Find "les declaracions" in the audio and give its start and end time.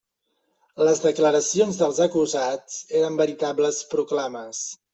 0.87-1.77